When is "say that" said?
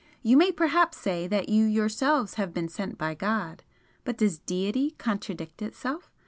0.97-1.47